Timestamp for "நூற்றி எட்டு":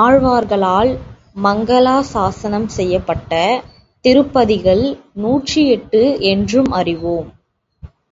5.22-6.04